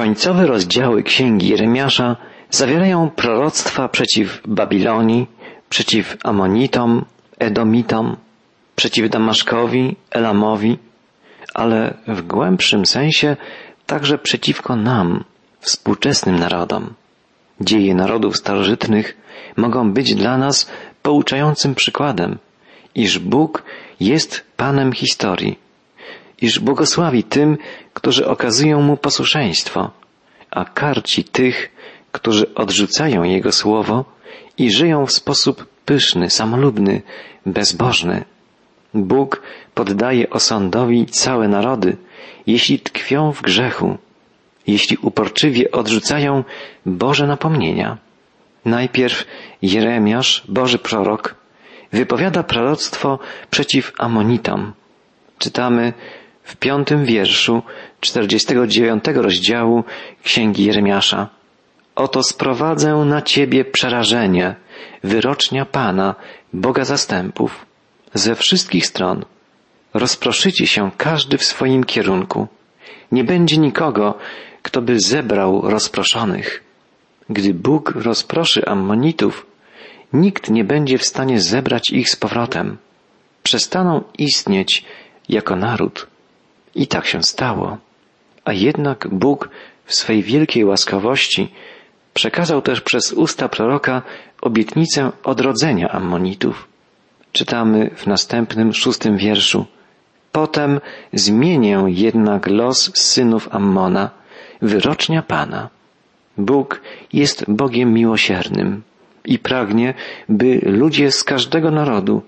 Końcowe 0.00 0.46
rozdziały 0.46 1.02
księgi 1.02 1.48
Jeremiasza 1.48 2.16
zawierają 2.50 3.10
proroctwa 3.10 3.88
przeciw 3.88 4.42
Babilonii, 4.46 5.26
przeciw 5.68 6.16
Amonitom, 6.24 7.04
Edomitom, 7.38 8.16
przeciw 8.76 9.10
Damaszkowi, 9.10 9.96
Elamowi, 10.10 10.78
ale 11.54 11.94
w 12.08 12.22
głębszym 12.22 12.86
sensie 12.86 13.36
także 13.86 14.18
przeciwko 14.18 14.76
nam, 14.76 15.24
współczesnym 15.60 16.38
narodom. 16.38 16.94
Dzieje 17.60 17.94
narodów 17.94 18.36
starożytnych 18.36 19.16
mogą 19.56 19.92
być 19.92 20.14
dla 20.14 20.38
nas 20.38 20.70
pouczającym 21.02 21.74
przykładem, 21.74 22.38
iż 22.94 23.18
Bóg 23.18 23.62
jest 24.00 24.44
Panem 24.56 24.92
historii, 24.92 25.58
iż 26.40 26.60
błogosławi 26.60 27.24
tym, 27.24 27.58
którzy 27.94 28.26
okazują 28.26 28.82
Mu 28.82 28.96
posłuszeństwo, 28.96 29.90
a 30.50 30.64
karci 30.64 31.24
tych, 31.24 31.70
którzy 32.12 32.54
odrzucają 32.54 33.22
Jego 33.22 33.52
słowo 33.52 34.04
i 34.58 34.72
żyją 34.72 35.06
w 35.06 35.12
sposób 35.12 35.66
pyszny, 35.84 36.30
samolubny, 36.30 37.02
bezbożny. 37.46 38.24
Bóg 38.94 39.42
poddaje 39.74 40.30
osądowi 40.30 41.06
całe 41.06 41.48
narody, 41.48 41.96
jeśli 42.46 42.78
tkwią 42.78 43.32
w 43.32 43.42
grzechu, 43.42 43.98
jeśli 44.66 44.96
uporczywie 44.96 45.70
odrzucają 45.70 46.44
Boże 46.86 47.26
napomnienia. 47.26 47.98
Najpierw 48.64 49.26
Jeremiasz, 49.62 50.44
Boży 50.48 50.78
prorok, 50.78 51.34
wypowiada 51.92 52.42
proroctwo 52.42 53.18
przeciw 53.50 53.92
Amonitom. 53.98 54.72
Czytamy 55.38 55.92
w 56.44 56.56
piątym 56.56 57.04
wierszu 57.04 57.62
49 58.00 59.04
rozdziału 59.14 59.84
Księgi 60.22 60.64
Jeremiasza. 60.64 61.28
Oto 61.94 62.22
sprowadzę 62.22 62.94
na 62.94 63.22
ciebie 63.22 63.64
przerażenie, 63.64 64.54
wyrocznia 65.04 65.64
Pana, 65.64 66.14
Boga 66.52 66.84
zastępów, 66.84 67.66
ze 68.14 68.34
wszystkich 68.34 68.86
stron. 68.86 69.24
Rozproszycie 69.94 70.66
się 70.66 70.90
każdy 70.96 71.38
w 71.38 71.44
swoim 71.44 71.84
kierunku. 71.84 72.48
Nie 73.12 73.24
będzie 73.24 73.58
nikogo, 73.58 74.18
kto 74.62 74.82
by 74.82 75.00
zebrał 75.00 75.60
rozproszonych. 75.70 76.64
Gdy 77.30 77.54
Bóg 77.54 77.92
rozproszy 77.96 78.66
Ammonitów, 78.66 79.46
nikt 80.12 80.50
nie 80.50 80.64
będzie 80.64 80.98
w 80.98 81.04
stanie 81.04 81.40
zebrać 81.40 81.90
ich 81.90 82.10
z 82.10 82.16
powrotem. 82.16 82.76
Przestaną 83.42 84.02
istnieć 84.18 84.84
jako 85.28 85.56
naród. 85.56 86.09
I 86.74 86.86
tak 86.86 87.06
się 87.06 87.22
stało. 87.22 87.78
A 88.44 88.52
jednak 88.52 89.08
Bóg 89.12 89.48
w 89.84 89.94
swej 89.94 90.22
wielkiej 90.22 90.64
łaskawości 90.64 91.52
przekazał 92.14 92.62
też 92.62 92.80
przez 92.80 93.12
usta 93.12 93.48
proroka 93.48 94.02
obietnicę 94.40 95.12
odrodzenia 95.24 95.88
Ammonitów. 95.88 96.68
Czytamy 97.32 97.90
w 97.96 98.06
następnym 98.06 98.72
szóstym 98.72 99.16
wierszu. 99.16 99.66
Potem 100.32 100.80
zmienię 101.12 101.84
jednak 101.86 102.46
los 102.46 102.90
synów 102.94 103.48
Ammona, 103.54 104.10
wyrocznia 104.62 105.22
Pana. 105.22 105.68
Bóg 106.38 106.80
jest 107.12 107.44
Bogiem 107.48 107.92
miłosiernym 107.94 108.82
i 109.24 109.38
pragnie, 109.38 109.94
by 110.28 110.60
ludzie 110.62 111.12
z 111.12 111.24
każdego 111.24 111.70
narodu, 111.70 112.22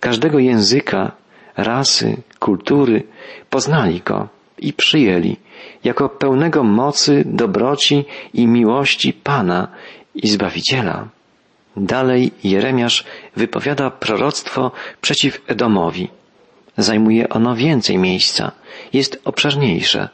każdego 0.00 0.38
języka, 0.38 1.12
rasy, 1.64 2.16
kultury 2.38 3.02
poznali 3.50 4.00
Go 4.00 4.28
i 4.58 4.72
przyjęli 4.72 5.36
jako 5.84 6.08
pełnego 6.08 6.64
mocy, 6.64 7.22
dobroci 7.26 8.04
i 8.34 8.46
miłości 8.46 9.12
Pana 9.12 9.68
i 10.14 10.28
Zbawiciela. 10.28 11.08
Dalej 11.76 12.30
Jeremiasz 12.44 13.04
wypowiada 13.36 13.90
proroctwo 13.90 14.70
przeciw 15.00 15.40
Edomowi. 15.46 16.08
Zajmuje 16.76 17.28
ono 17.28 17.54
więcej 17.54 17.98
miejsca, 17.98 18.52
jest 18.92 19.20
obszerniejsze. 19.24 20.08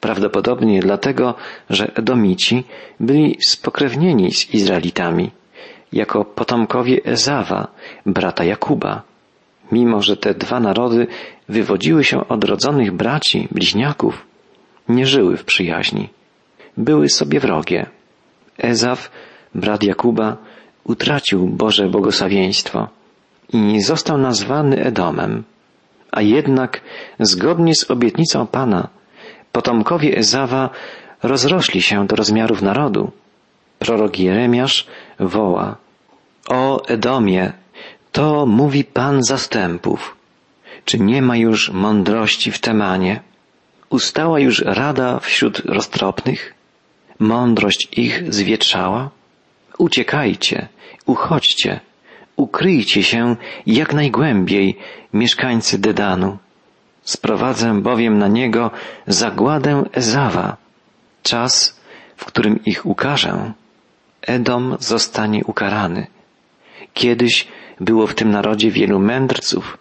Prawdopodobnie 0.00 0.80
dlatego, 0.80 1.34
że 1.70 1.92
Edomici 1.94 2.64
byli 3.00 3.36
spokrewnieni 3.40 4.32
z 4.32 4.54
Izraelitami, 4.54 5.30
jako 5.92 6.24
potomkowie 6.24 7.00
Ezawa, 7.04 7.68
brata 8.06 8.44
Jakuba. 8.44 9.02
Mimo, 9.72 10.02
że 10.02 10.16
te 10.16 10.34
dwa 10.34 10.60
narody 10.60 11.06
wywodziły 11.48 12.04
się 12.04 12.28
od 12.28 12.44
rodzonych 12.44 12.92
braci, 12.92 13.48
bliźniaków, 13.50 14.26
nie 14.88 15.06
żyły 15.06 15.36
w 15.36 15.44
przyjaźni. 15.44 16.08
Były 16.76 17.08
sobie 17.08 17.40
wrogie. 17.40 17.86
Ezaw, 18.58 19.10
brat 19.54 19.82
Jakuba, 19.82 20.36
utracił 20.84 21.46
Boże 21.46 21.88
błogosławieństwo 21.88 22.88
i 23.52 23.80
został 23.80 24.18
nazwany 24.18 24.84
Edomem. 24.84 25.44
A 26.10 26.22
jednak, 26.22 26.80
zgodnie 27.20 27.74
z 27.74 27.90
obietnicą 27.90 28.46
Pana, 28.46 28.88
potomkowie 29.52 30.16
Ezawa 30.16 30.70
rozrośli 31.22 31.82
się 31.82 32.06
do 32.06 32.16
rozmiarów 32.16 32.62
narodu. 32.62 33.10
Prorok 33.78 34.18
Jeremiasz 34.18 34.86
woła 35.20 35.76
O 36.48 36.86
Edomie, 36.86 37.52
to 38.12 38.46
mówi 38.46 38.84
Pan 38.84 39.22
zastępów. 39.22 40.16
Czy 40.84 40.98
nie 40.98 41.22
ma 41.22 41.36
już 41.36 41.70
mądrości 41.70 42.52
w 42.52 42.58
Temanie? 42.58 43.20
Ustała 43.90 44.40
już 44.40 44.62
rada 44.66 45.18
wśród 45.20 45.58
roztropnych? 45.58 46.54
Mądrość 47.18 47.88
ich 47.92 48.34
zwietrzała? 48.34 49.10
Uciekajcie, 49.78 50.68
uchodźcie, 51.06 51.80
ukryjcie 52.36 53.02
się 53.02 53.36
jak 53.66 53.94
najgłębiej, 53.94 54.78
mieszkańcy 55.12 55.78
Dedanu. 55.78 56.38
Sprowadzę 57.02 57.80
bowiem 57.82 58.18
na 58.18 58.28
niego 58.28 58.70
zagładę 59.06 59.84
Ezawa, 59.92 60.56
czas, 61.22 61.80
w 62.16 62.24
którym 62.24 62.64
ich 62.64 62.86
ukarzę. 62.86 63.52
Edom 64.22 64.76
zostanie 64.80 65.44
ukarany. 65.44 66.06
Kiedyś 66.94 67.48
było 67.82 68.06
w 68.06 68.14
tym 68.14 68.30
narodzie 68.30 68.70
wielu 68.70 68.98
mędrców. 68.98 69.78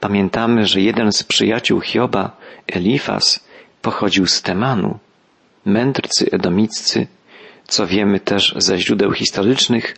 Pamiętamy, 0.00 0.66
że 0.66 0.80
jeden 0.80 1.12
z 1.12 1.22
przyjaciół 1.22 1.80
Hioba, 1.80 2.36
Elifas, 2.66 3.40
pochodził 3.82 4.26
z 4.26 4.42
Temanu. 4.42 4.98
Mędrcy 5.64 6.30
edomiccy, 6.32 7.06
co 7.66 7.86
wiemy 7.86 8.20
też 8.20 8.54
ze 8.56 8.78
źródeł 8.78 9.12
historycznych, 9.12 9.96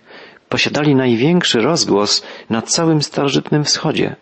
posiadali 0.48 0.94
największy 0.94 1.60
rozgłos 1.60 2.22
na 2.50 2.62
całym 2.62 3.02
starożytnym 3.02 3.64
wschodzie. 3.64 4.16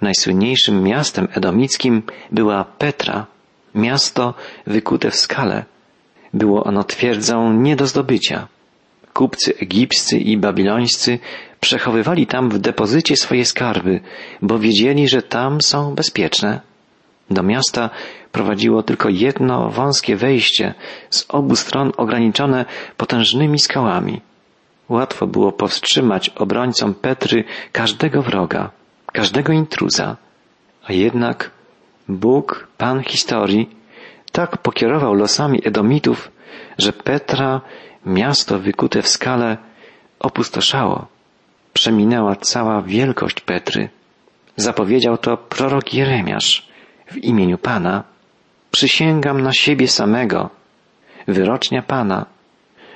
Najsłynniejszym 0.00 0.82
miastem 0.82 1.28
edomickim 1.34 2.02
była 2.32 2.64
Petra, 2.64 3.26
miasto 3.74 4.34
wykute 4.66 5.10
w 5.10 5.16
skale. 5.16 5.64
Było 6.34 6.64
ono 6.64 6.84
twierdzą 6.84 7.52
nie 7.52 7.76
do 7.76 7.86
zdobycia. 7.86 8.48
Kupcy 9.12 9.54
egipscy 9.58 10.18
i 10.18 10.36
babilońscy 10.36 11.18
przechowywali 11.66 12.26
tam 12.26 12.50
w 12.50 12.58
depozycie 12.58 13.16
swoje 13.16 13.44
skarby, 13.44 14.00
bo 14.42 14.58
wiedzieli, 14.58 15.08
że 15.08 15.22
tam 15.22 15.60
są 15.60 15.94
bezpieczne. 15.94 16.60
Do 17.30 17.42
miasta 17.42 17.90
prowadziło 18.32 18.82
tylko 18.82 19.08
jedno 19.08 19.70
wąskie 19.70 20.16
wejście, 20.16 20.74
z 21.10 21.26
obu 21.28 21.56
stron 21.56 21.92
ograniczone 21.96 22.64
potężnymi 22.96 23.58
skałami. 23.58 24.20
Łatwo 24.88 25.26
było 25.26 25.52
powstrzymać 25.52 26.28
obrońcom 26.28 26.94
Petry 26.94 27.44
każdego 27.72 28.22
wroga, 28.22 28.70
każdego 29.12 29.52
intruza. 29.52 30.16
A 30.88 30.92
jednak 30.92 31.50
Bóg, 32.08 32.68
Pan 32.78 33.02
historii, 33.02 33.70
tak 34.32 34.58
pokierował 34.58 35.14
losami 35.14 35.58
Edomitów, 35.64 36.30
że 36.78 36.92
Petra, 36.92 37.60
miasto 38.04 38.58
wykute 38.58 39.02
w 39.02 39.08
skale, 39.08 39.56
opustoszało. 40.20 41.15
Przeminęła 41.76 42.36
cała 42.36 42.82
wielkość 42.82 43.40
Petry. 43.40 43.88
Zapowiedział 44.56 45.18
to 45.18 45.36
prorok 45.36 45.94
Jeremiasz 45.94 46.68
w 47.12 47.16
imieniu 47.16 47.58
Pana. 47.58 48.04
Przysięgam 48.70 49.40
na 49.40 49.52
siebie 49.52 49.88
samego, 49.88 50.50
wyrocznia 51.28 51.82
Pana, 51.82 52.26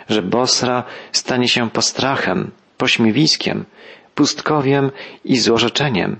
że 0.08 0.22
Bosra 0.22 0.84
stanie 1.12 1.48
się 1.48 1.70
postrachem, 1.70 2.50
pośmiewiskiem, 2.78 3.64
pustkowiem 4.14 4.90
i 5.24 5.38
złorzeczeniem. 5.38 6.16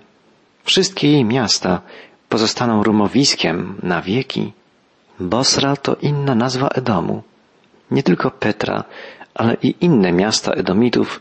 Wszystkie 0.65 1.13
jej 1.13 1.25
miasta 1.25 1.81
pozostaną 2.29 2.83
rumowiskiem 2.83 3.75
na 3.83 4.03
wieki. 4.03 4.53
Bosra 5.21 5.77
to 5.77 5.97
inna 6.03 6.35
nazwa 6.35 6.69
Edomu. 6.69 7.23
Nie 7.91 8.03
tylko 8.03 8.31
Petra, 8.31 8.85
ale 9.35 9.57
i 9.63 9.75
inne 9.81 10.13
miasta 10.13 10.53
Edomitów 10.53 11.21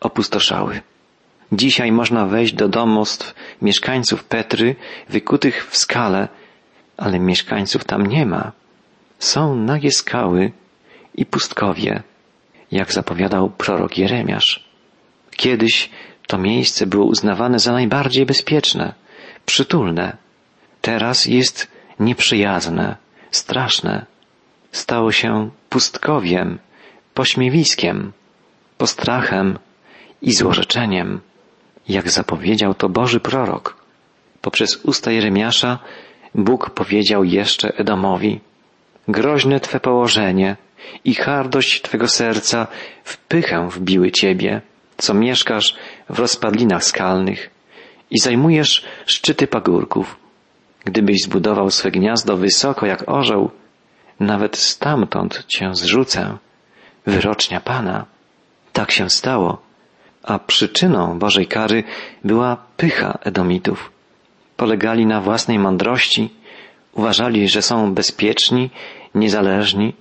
opustoszały. 0.00 0.80
Dzisiaj 1.52 1.92
można 1.92 2.26
wejść 2.26 2.52
do 2.52 2.68
domostw 2.68 3.34
mieszkańców 3.62 4.24
Petry, 4.24 4.76
wykutych 5.08 5.70
w 5.70 5.76
skale, 5.76 6.28
ale 6.96 7.20
mieszkańców 7.20 7.84
tam 7.84 8.06
nie 8.06 8.26
ma. 8.26 8.52
są 9.18 9.56
nagie 9.56 9.90
skały 9.92 10.52
i 11.14 11.26
pustkowie, 11.26 12.02
jak 12.72 12.92
zapowiadał 12.92 13.50
prorok 13.50 13.98
Jeremiasz. 13.98 14.64
Kiedyś 15.36 15.90
to 16.26 16.38
miejsce 16.38 16.86
było 16.86 17.04
uznawane 17.04 17.58
za 17.58 17.72
najbardziej 17.72 18.26
bezpieczne, 18.26 18.94
przytulne. 19.46 20.16
Teraz 20.80 21.26
jest 21.26 21.68
nieprzyjazne, 22.00 22.96
straszne. 23.30 24.06
Stało 24.72 25.12
się 25.12 25.50
pustkowiem, 25.68 26.58
pośmiewiskiem, 27.14 28.12
postrachem 28.78 29.58
i 30.22 30.32
złorzeczeniem, 30.32 31.20
jak 31.88 32.10
zapowiedział 32.10 32.74
to 32.74 32.88
Boży 32.88 33.20
prorok. 33.20 33.76
Poprzez 34.40 34.76
usta 34.76 35.10
Jeremiasza 35.10 35.78
Bóg 36.34 36.70
powiedział 36.70 37.24
jeszcze 37.24 37.76
Edomowi, 37.76 38.40
groźne 39.08 39.60
Twe 39.60 39.80
położenie 39.80 40.56
i 41.04 41.14
hardość 41.14 41.82
Twego 41.82 42.08
serca 42.08 42.66
w 43.04 43.16
pychę 43.16 43.68
wbiły 43.70 44.10
Ciebie, 44.10 44.60
co 44.96 45.14
mieszkasz 45.14 45.76
w 46.10 46.18
rozpadlinach 46.18 46.84
skalnych 46.84 47.50
i 48.10 48.18
zajmujesz 48.18 48.84
szczyty 49.06 49.46
pagórków. 49.46 50.16
Gdybyś 50.84 51.22
zbudował 51.22 51.70
swe 51.70 51.90
gniazdo 51.90 52.36
wysoko 52.36 52.86
jak 52.86 53.08
orzeł, 53.08 53.50
nawet 54.20 54.56
stamtąd 54.56 55.44
Cię 55.46 55.74
zrzucę. 55.74 56.36
Wyrocznia 57.06 57.60
Pana. 57.60 58.04
Tak 58.72 58.90
się 58.90 59.10
stało, 59.10 59.62
a 60.22 60.38
przyczyną 60.38 61.18
Bożej 61.18 61.46
kary 61.46 61.84
była 62.24 62.56
pycha 62.76 63.18
Edomitów. 63.24 63.90
Polegali 64.56 65.06
na 65.06 65.20
własnej 65.20 65.58
mądrości, 65.58 66.30
uważali, 66.92 67.48
że 67.48 67.62
są 67.62 67.94
bezpieczni, 67.94 68.70
niezależni, 69.14 69.94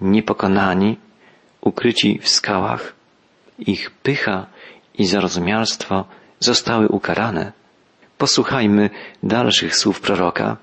niepokonani, 0.00 0.96
ukryci 1.60 2.18
w 2.22 2.28
skałach. 2.28 2.92
Ich 3.58 3.90
pycha 3.90 4.46
i 4.98 5.06
zarozumialstwo 5.06 6.04
zostały 6.38 6.88
ukarane. 6.88 7.52
Posłuchajmy 8.18 8.90
dalszych 9.22 9.76
słów 9.76 10.00
proroka. 10.00 10.56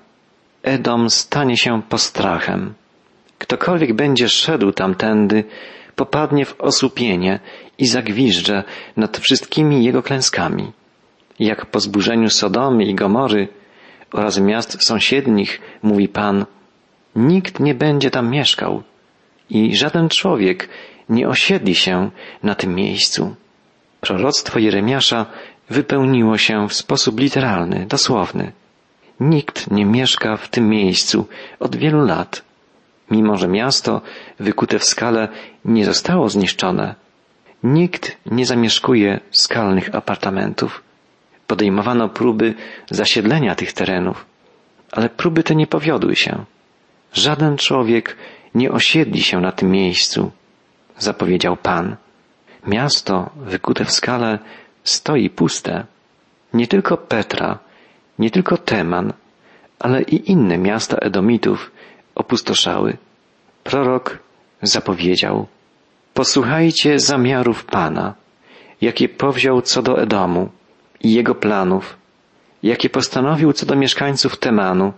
Edom 0.62 1.10
stanie 1.10 1.56
się 1.56 1.82
postrachem. 1.88 2.74
Ktokolwiek 3.38 3.92
będzie 3.92 4.28
szedł 4.28 4.72
tamtędy, 4.72 5.44
popadnie 5.98 6.44
w 6.44 6.60
osłupienie 6.60 7.40
i 7.78 7.86
zagwiżdże 7.86 8.64
nad 8.96 9.18
wszystkimi 9.18 9.84
jego 9.84 10.02
klęskami. 10.02 10.72
Jak 11.38 11.66
po 11.66 11.80
zburzeniu 11.80 12.30
Sodomy 12.30 12.84
i 12.84 12.94
Gomory 12.94 13.48
oraz 14.12 14.40
miast 14.40 14.84
sąsiednich, 14.86 15.60
mówi 15.82 16.08
Pan, 16.08 16.46
nikt 17.16 17.60
nie 17.60 17.74
będzie 17.74 18.10
tam 18.10 18.30
mieszkał 18.30 18.82
i 19.50 19.76
żaden 19.76 20.08
człowiek 20.08 20.68
nie 21.08 21.28
osiedli 21.28 21.74
się 21.74 22.10
na 22.42 22.54
tym 22.54 22.74
miejscu. 22.74 23.34
Proroctwo 24.00 24.58
Jeremiasza 24.58 25.26
wypełniło 25.70 26.38
się 26.38 26.68
w 26.68 26.74
sposób 26.74 27.20
literalny, 27.20 27.86
dosłowny. 27.86 28.52
Nikt 29.20 29.70
nie 29.70 29.84
mieszka 29.84 30.36
w 30.36 30.48
tym 30.48 30.68
miejscu 30.68 31.26
od 31.60 31.76
wielu 31.76 32.04
lat. 32.04 32.42
Mimo, 33.10 33.36
że 33.36 33.48
miasto 33.48 34.00
wykute 34.40 34.78
w 34.78 34.84
skale 34.84 35.28
nie 35.64 35.84
zostało 35.84 36.28
zniszczone, 36.28 36.94
nikt 37.62 38.16
nie 38.26 38.46
zamieszkuje 38.46 39.20
skalnych 39.30 39.94
apartamentów. 39.94 40.82
Podejmowano 41.46 42.08
próby 42.08 42.54
zasiedlenia 42.90 43.54
tych 43.54 43.72
terenów, 43.72 44.26
ale 44.92 45.08
próby 45.08 45.42
te 45.42 45.54
nie 45.54 45.66
powiodły 45.66 46.16
się. 46.16 46.44
Żaden 47.12 47.56
człowiek 47.56 48.16
nie 48.54 48.72
osiedli 48.72 49.22
się 49.22 49.40
na 49.40 49.52
tym 49.52 49.70
miejscu, 49.70 50.30
zapowiedział 50.98 51.56
Pan. 51.56 51.96
Miasto 52.66 53.30
wykute 53.36 53.84
w 53.84 53.90
skale 53.90 54.38
stoi 54.84 55.30
puste. 55.30 55.84
Nie 56.54 56.66
tylko 56.66 56.96
Petra, 56.96 57.58
nie 58.18 58.30
tylko 58.30 58.56
Teman, 58.56 59.12
ale 59.78 60.02
i 60.02 60.30
inne 60.30 60.58
miasta 60.58 60.96
Edomitów 60.96 61.70
opustoszały. 62.14 62.96
Prorok 63.64 64.18
zapowiedział, 64.62 65.46
posłuchajcie 66.14 66.98
zamiarów 66.98 67.64
Pana, 67.64 68.14
jakie 68.80 69.08
powziął 69.08 69.62
co 69.62 69.82
do 69.82 70.02
Edomu 70.02 70.48
i 71.00 71.12
jego 71.12 71.34
planów, 71.34 71.96
jakie 72.62 72.90
postanowił 72.90 73.52
co 73.52 73.66
do 73.66 73.76
mieszkańców 73.76 74.38
Temanu. 74.38 74.92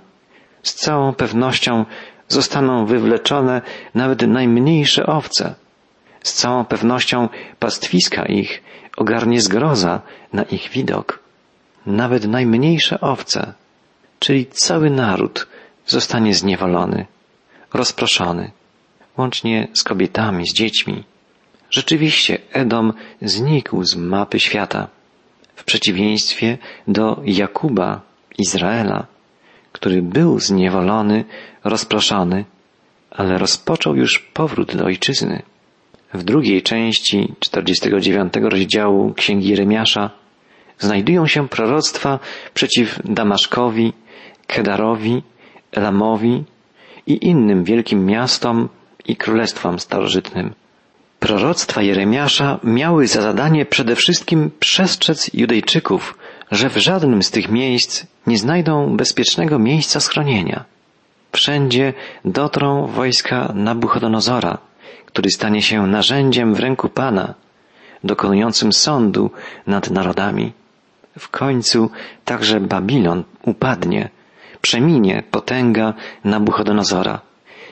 Z 0.62 0.74
całą 0.74 1.14
pewnością 1.14 1.84
zostaną 2.28 2.86
wywleczone 2.86 3.62
nawet 3.94 4.22
najmniejsze 4.22 5.06
owce. 5.06 5.54
Z 6.22 6.32
całą 6.32 6.64
pewnością 6.64 7.28
pastwiska 7.58 8.24
ich 8.26 8.62
ogarnie 8.96 9.40
zgroza 9.40 10.00
na 10.32 10.42
ich 10.42 10.70
widok. 10.70 11.18
Nawet 11.86 12.24
najmniejsze 12.24 13.00
owce, 13.00 13.52
czyli 14.18 14.46
cały 14.46 14.90
naród, 14.90 15.46
zostanie 15.86 16.34
zniewolony, 16.34 17.06
rozproszony, 17.74 18.50
łącznie 19.18 19.68
z 19.74 19.82
kobietami, 19.82 20.46
z 20.46 20.54
dziećmi. 20.54 21.04
Rzeczywiście 21.70 22.38
Edom 22.52 22.92
znikł 23.22 23.84
z 23.84 23.96
mapy 23.96 24.40
świata, 24.40 24.88
w 25.54 25.64
przeciwieństwie 25.64 26.58
do 26.88 27.20
Jakuba, 27.24 28.00
Izraela, 28.38 29.06
który 29.72 30.02
był 30.02 30.40
zniewolony, 30.40 31.24
rozproszony, 31.64 32.44
ale 33.10 33.38
rozpoczął 33.38 33.96
już 33.96 34.18
powrót 34.18 34.76
do 34.76 34.84
ojczyzny. 34.84 35.42
W 36.14 36.22
drugiej 36.22 36.62
części 36.62 37.34
49 37.40 38.32
rozdziału 38.42 39.14
Księgi 39.14 39.48
Jeremiasza 39.48 40.10
znajdują 40.78 41.26
się 41.26 41.48
proroctwa 41.48 42.18
przeciw 42.54 43.00
Damaszkowi, 43.04 43.92
Kedarowi, 44.46 45.22
Elamowi 45.72 46.44
i 47.06 47.26
innym 47.26 47.64
wielkim 47.64 48.06
miastom 48.06 48.68
i 49.06 49.16
królestwom 49.16 49.78
starożytnym. 49.78 50.54
Proroctwa 51.20 51.82
Jeremiasza 51.82 52.58
miały 52.64 53.06
za 53.06 53.22
zadanie 53.22 53.66
przede 53.66 53.96
wszystkim 53.96 54.50
przestrzec 54.60 55.30
Judejczyków, 55.34 56.18
że 56.50 56.70
w 56.70 56.76
żadnym 56.76 57.22
z 57.22 57.30
tych 57.30 57.48
miejsc 57.48 58.06
nie 58.26 58.38
znajdą 58.38 58.96
bezpiecznego 58.96 59.58
miejsca 59.58 60.00
schronienia. 60.00 60.64
Wszędzie 61.32 61.92
dotrą 62.24 62.86
wojska 62.86 63.52
Nabuchodonozora, 63.54 64.58
który 65.06 65.30
stanie 65.30 65.62
się 65.62 65.86
narzędziem 65.86 66.54
w 66.54 66.60
ręku 66.60 66.88
Pana, 66.88 67.34
dokonującym 68.04 68.72
sądu 68.72 69.30
nad 69.66 69.90
narodami. 69.90 70.52
W 71.18 71.28
końcu 71.28 71.90
także 72.24 72.60
Babilon 72.60 73.24
upadnie, 73.42 74.08
przeminie 74.60 75.22
potęga 75.30 75.94
Nabuchodonozora. 76.24 77.20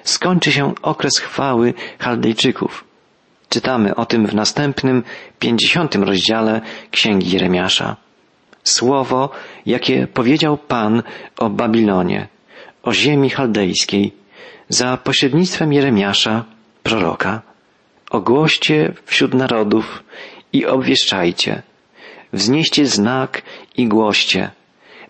Skończy 0.04 0.52
się 0.52 0.74
okres 0.82 1.18
chwały 1.18 1.74
Chaldejczyków. 1.98 2.84
Czytamy 3.48 3.94
o 3.94 4.06
tym 4.06 4.26
w 4.26 4.34
następnym, 4.34 5.02
pięćdziesiątym 5.38 6.04
rozdziale 6.04 6.60
Księgi 6.90 7.30
Jeremiasza. 7.30 7.96
Słowo, 8.64 9.30
jakie 9.66 10.06
powiedział 10.06 10.58
Pan 10.58 11.02
o 11.38 11.50
Babilonie, 11.50 12.28
o 12.82 12.92
ziemi 12.92 13.30
chaldejskiej, 13.30 14.12
za 14.68 14.96
pośrednictwem 14.96 15.72
Jeremiasza, 15.72 16.44
proroka. 16.82 17.42
Ogłoście 18.10 18.92
wśród 19.06 19.34
narodów 19.34 20.02
i 20.52 20.66
obwieszczajcie. 20.66 21.62
Wznieście 22.32 22.86
znak 22.86 23.42
i 23.76 23.88
głoście. 23.88 24.50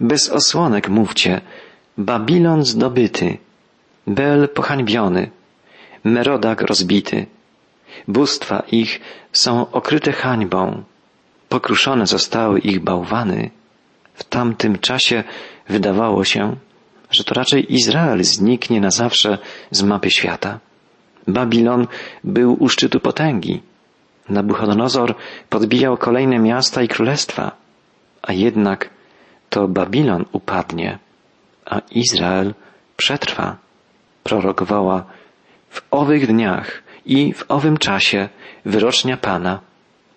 Bez 0.01 0.31
osłonek 0.31 0.89
mówcie. 0.89 1.41
Babilon 1.99 2.65
zdobyty. 2.65 3.39
Bel 4.09 4.49
pohańbiony. 4.49 5.31
Merodak 6.05 6.63
rozbity. 6.63 7.27
Bóstwa 8.09 8.63
ich 8.73 9.01
są 9.33 9.71
okryte 9.71 10.13
hańbą. 10.13 10.83
Pokruszone 11.49 12.07
zostały 12.07 12.59
ich 12.59 12.81
bałwany. 12.81 13.51
W 14.15 14.25
tamtym 14.25 14.79
czasie 14.79 15.25
wydawało 15.69 16.25
się, 16.25 16.57
że 17.11 17.25
to 17.25 17.35
raczej 17.35 17.75
Izrael 17.75 18.25
zniknie 18.25 18.81
na 18.81 18.91
zawsze 18.91 19.39
z 19.71 19.83
mapy 19.83 20.11
świata. 20.11 20.59
Babilon 21.27 21.87
był 22.25 22.57
u 22.63 22.69
szczytu 22.69 23.01
potęgi. 23.01 23.63
Nabuchodonozor 24.29 25.15
podbijał 25.49 25.97
kolejne 25.97 26.39
miasta 26.39 26.83
i 26.83 26.89
królestwa, 26.89 27.53
a 28.23 28.33
jednak 28.33 28.91
to 29.51 29.69
Babilon 29.69 30.25
upadnie, 30.33 30.99
a 31.67 31.81
Izrael 31.91 32.55
przetrwa. 32.97 33.68
Prorok 34.29 34.63
woła, 34.63 35.05
w 35.71 35.83
owych 35.91 36.27
dniach 36.27 36.83
i 37.07 37.33
w 37.33 37.45
owym 37.49 37.77
czasie 37.77 38.29
wyrocznia 38.65 39.17
Pana 39.17 39.61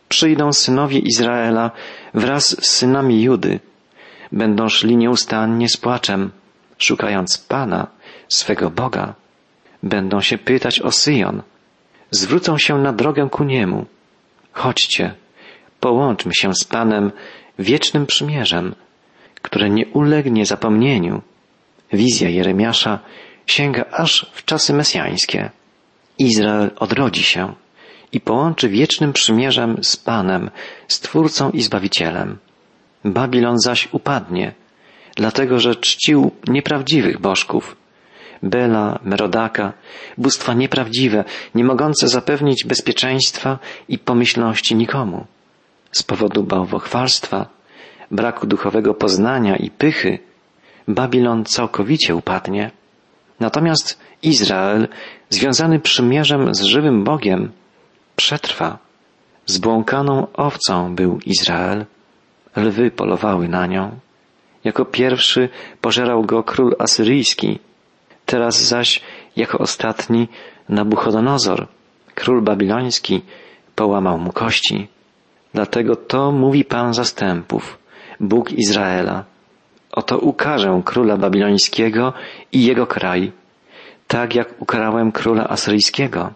przyjdą 0.10 0.54
synowie 0.54 1.00
Izraela 1.00 1.72
wraz 2.14 2.64
z 2.66 2.68
synami 2.68 3.22
Judy, 3.22 3.60
będą 4.32 4.70
szli 4.70 4.98
nieustannie 4.98 5.70
z 5.70 5.78
płaczem, 5.78 6.32
szukając 6.78 7.38
Pana, 7.38 7.88
swego 8.28 8.70
Boga. 8.70 9.14
będą 9.84 10.22
się 10.22 10.38
pytać 10.38 10.82
o 10.82 10.92
Syjon, 10.92 11.42
zwrócą 12.12 12.58
się 12.58 12.78
na 12.78 12.94
drogę 12.94 13.28
ku 13.32 13.44
niemu. 13.44 13.86
Chodźcie, 14.52 15.14
połączmy 15.80 16.34
się 16.34 16.54
z 16.54 16.64
Panem 16.64 17.12
wiecznym 17.60 18.06
przymierzem, 18.06 18.76
które 19.42 19.70
nie 19.70 19.86
ulegnie 19.88 20.46
zapomnieniu. 20.46 21.22
Wizja 21.94 22.30
Jeremiasza 22.30 23.00
sięga 23.48 23.86
aż 23.92 24.32
w 24.34 24.46
czasy 24.46 24.74
mesjańskie. 24.74 25.50
Izrael 26.20 26.72
odrodzi 26.76 27.24
się 27.24 27.54
i 28.12 28.20
połączy 28.20 28.70
wiecznym 28.70 29.14
przymierzem 29.14 29.78
z 29.84 29.98
Panem, 29.98 30.50
Stwórcą 30.88 31.52
i 31.52 31.62
Zbawicielem. 31.62 32.38
Babilon 33.06 33.60
zaś 33.60 33.88
upadnie, 33.92 34.54
dlatego 35.16 35.60
że 35.60 35.76
czcił 35.76 36.32
nieprawdziwych 36.48 37.20
bożków. 37.20 37.76
Bela, 38.44 39.00
Merodaka, 39.04 39.74
bóstwa 40.18 40.54
nieprawdziwe, 40.54 41.24
nie 41.56 41.64
mogące 41.64 42.08
zapewnić 42.08 42.66
bezpieczeństwa 42.66 43.60
i 43.90 43.98
pomyślności 43.98 44.76
nikomu. 44.76 45.26
Z 45.92 46.04
powodu 46.04 46.44
bałwochwalstwa, 46.44 47.46
braku 48.12 48.48
duchowego 48.48 48.94
poznania 48.94 49.56
i 49.56 49.70
pychy, 49.70 50.20
Babilon 50.88 51.46
całkowicie 51.46 52.16
upadnie. 52.16 52.72
Natomiast 53.42 54.00
Izrael, 54.24 54.88
związany 55.30 55.80
przymierzem 55.80 56.56
z 56.56 56.62
żywym 56.62 57.04
Bogiem, 57.04 57.52
przetrwa. 58.16 58.78
Zbłąkaną 59.46 60.28
owcą 60.34 60.96
był 60.96 61.20
Izrael. 61.26 61.86
Lwy 62.56 62.92
polowały 62.92 63.48
na 63.48 63.68
nią. 63.68 64.00
Jako 64.64 64.86
pierwszy 64.86 65.50
pożerał 65.82 66.24
go 66.24 66.44
król 66.44 66.76
asyryjski. 66.80 67.60
Teraz 68.26 68.62
zaś, 68.62 69.02
jako 69.36 69.58
ostatni, 69.58 70.28
Nabuchodonozor, 70.70 71.68
król 72.16 72.42
babiloński, 72.42 73.22
połamał 73.76 74.18
mu 74.18 74.32
kości. 74.32 74.88
Dlatego 75.54 75.96
to 75.96 76.32
mówi 76.32 76.66
Pan 76.66 76.94
zastępów, 76.94 77.78
Bóg 78.20 78.52
Izraela. 78.52 79.31
Oto 79.92 80.18
ukażę 80.18 80.82
króla 80.86 81.18
babilońskiego 81.18 82.14
i 82.52 82.66
jego 82.66 82.88
kraj, 82.88 83.32
tak 84.08 84.36
jak 84.36 84.62
ukarałem 84.62 85.12
króla 85.12 85.48
asyryjskiego. 85.48 86.32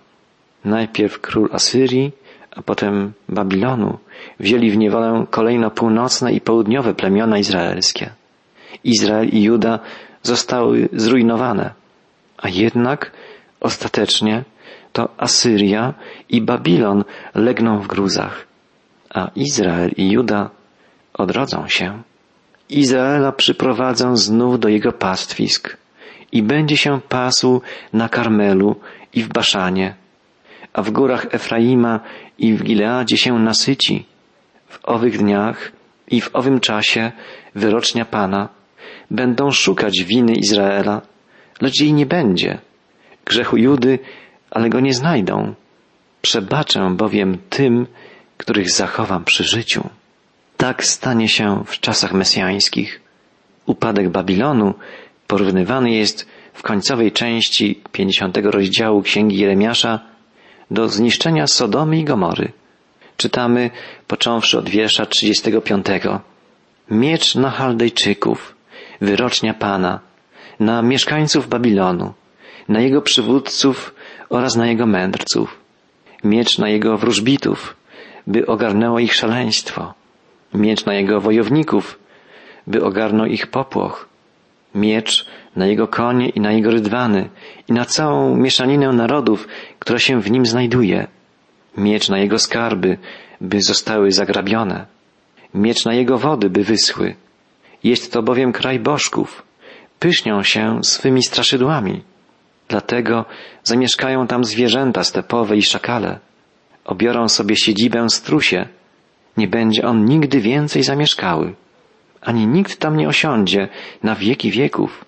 Najpierw 0.66 1.22
król 1.22 1.50
Asyrii, 1.52 2.12
a 2.56 2.62
potem 2.62 3.14
Babilonu 3.30 3.98
wzięli 4.40 4.72
w 4.72 4.78
niewolę 4.78 5.26
kolejno 5.30 5.72
północne 5.72 6.34
i 6.34 6.42
południowe 6.42 6.94
plemiona 6.94 7.38
izraelskie. 7.38 8.10
Izrael 8.84 9.30
i 9.30 9.44
Juda 9.44 9.80
zostały 10.24 10.90
zrujnowane, 10.94 11.74
a 12.38 12.50
jednak 12.50 13.12
ostatecznie 13.60 14.44
to 14.94 15.10
Asyria 15.18 15.94
i 16.30 16.42
Babilon 16.42 17.04
legną 17.36 17.80
w 17.80 17.88
gruzach, 17.88 18.48
a 19.10 19.32
Izrael 19.36 19.92
i 19.98 20.12
Juda 20.12 20.50
odrodzą 21.14 21.68
się. 21.68 22.02
Izraela 22.70 23.32
przyprowadzę 23.32 24.18
znów 24.18 24.60
do 24.60 24.70
jego 24.70 24.92
pastwisk 24.92 25.78
i 26.32 26.44
będzie 26.44 26.78
się 26.78 27.02
pasł 27.10 27.62
na 27.94 28.10
Karmelu 28.10 28.76
i 29.14 29.24
w 29.24 29.28
Baszanie, 29.28 29.96
a 30.74 30.82
w 30.82 30.92
górach 30.92 31.28
Efraima 31.32 32.00
i 32.38 32.54
w 32.54 32.64
Gileadzie 32.64 33.18
się 33.18 33.40
nasyci. 33.40 34.06
W 34.68 34.80
owych 34.84 35.18
dniach 35.18 35.72
i 36.08 36.22
w 36.22 36.30
owym 36.34 36.60
czasie 36.60 37.12
wyrocznia 37.56 38.06
Pana 38.06 38.50
będą 39.12 39.52
szukać 39.52 40.04
winy 40.04 40.34
Izraela, 40.34 41.02
lecz 41.62 41.82
jej 41.82 41.94
nie 41.94 42.06
będzie. 42.06 42.58
Grzechu 43.26 43.58
Judy, 43.58 44.00
ale 44.52 44.70
go 44.70 44.80
nie 44.80 44.94
znajdą. 44.94 45.54
Przebaczę 46.22 46.90
bowiem 46.98 47.38
tym, 47.50 47.88
których 48.38 48.72
zachowam 48.72 49.24
przy 49.24 49.44
życiu. 49.44 49.90
Tak 50.58 50.86
stanie 50.86 51.30
się 51.30 51.64
w 51.66 51.80
czasach 51.80 52.14
mesjańskich. 52.14 53.02
Upadek 53.66 54.10
Babilonu 54.10 54.74
porównywany 55.28 55.92
jest 55.92 56.28
w 56.54 56.62
końcowej 56.62 57.12
części 57.12 57.82
50 57.92 58.38
rozdziału 58.38 59.02
Księgi 59.02 59.38
Jeremiasza 59.38 60.00
do 60.72 60.90
zniszczenia 60.90 61.48
Sodomy 61.48 61.98
i 61.98 62.04
Gomory. 62.04 62.52
Czytamy, 63.18 63.70
począwszy 64.08 64.60
od 64.60 64.70
wiersza 64.70 65.06
35. 65.06 65.86
Miecz 66.92 67.36
na 67.36 67.50
Chaldejczyków, 67.50 68.56
wyrocznia 69.02 69.54
Pana, 69.54 70.00
na 70.60 70.82
mieszkańców 70.82 71.50
Babilonu, 71.50 72.14
na 72.70 72.80
jego 72.82 73.02
przywódców 73.02 73.96
oraz 74.30 74.56
na 74.56 74.68
jego 74.68 74.86
mędrców. 74.86 75.60
Miecz 76.24 76.58
na 76.58 76.70
jego 76.70 76.98
wróżbitów, 76.98 77.76
by 78.28 78.46
ogarnęło 78.46 79.00
ich 79.00 79.14
szaleństwo. 79.14 79.94
Miecz 80.56 80.86
na 80.86 80.94
jego 80.94 81.22
wojowników, 81.22 82.00
by 82.68 82.84
ogarnął 82.84 83.26
ich 83.26 83.48
popłoch. 83.48 84.10
Miecz 84.76 85.26
na 85.56 85.66
jego 85.68 85.88
konie 85.88 86.30
i 86.30 86.40
na 86.40 86.52
jego 86.52 86.72
rydwany 86.72 87.30
i 87.68 87.74
na 87.74 87.86
całą 87.86 88.38
mieszaninę 88.38 88.88
narodów, 88.90 89.48
która 89.80 90.00
się 90.00 90.22
w 90.22 90.32
nim 90.32 90.46
znajduje. 90.46 91.08
Miecz 91.78 92.10
na 92.10 92.18
jego 92.20 92.40
skarby, 92.40 92.98
by 93.42 93.62
zostały 93.62 94.12
zagrabione. 94.12 94.86
Miecz 95.54 95.86
na 95.86 95.94
jego 95.94 96.18
wody, 96.18 96.50
by 96.50 96.64
wyschły. 96.64 97.16
Jest 97.84 98.14
to 98.14 98.24
bowiem 98.24 98.52
kraj 98.52 98.80
bożków. 98.80 99.44
Pysznią 100.00 100.44
się 100.44 100.84
swymi 100.84 101.24
straszydłami. 101.24 102.02
Dlatego 102.68 103.26
zamieszkają 103.64 104.28
tam 104.28 104.46
zwierzęta 104.46 105.04
stepowe 105.04 105.58
i 105.58 105.62
szakale. 105.64 106.20
Obiorą 106.86 107.30
sobie 107.30 107.56
siedzibę 107.56 108.10
strusie. 108.10 108.68
Nie 109.38 109.48
będzie 109.48 109.84
on 109.84 110.06
nigdy 110.06 110.40
więcej 110.40 110.84
zamieszkały. 110.84 111.56
Ani 112.22 112.48
nikt 112.48 112.80
tam 112.80 112.98
nie 112.98 113.08
osiądzie 113.08 113.68
na 114.04 114.16
wieki 114.16 114.52
wieków. 114.52 115.06